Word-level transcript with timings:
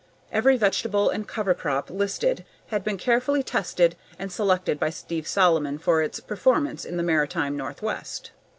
Every 0.31 0.57
vegetable 0.57 1.11
and 1.11 1.27
cover 1.27 1.53
crop 1.53 1.91
listed 1.91 2.43
had 2.69 2.83
been 2.83 2.97
carefully 2.97 3.43
tested 3.43 3.95
and 4.17 4.31
selected 4.31 4.79
by 4.79 4.89
Steve 4.89 5.27
Solomon 5.27 5.77
for 5.77 6.01
its 6.01 6.19
performance 6.19 6.85
in 6.85 6.97
the 6.97 7.03
maritime 7.03 7.55
Northwest. 7.55 8.31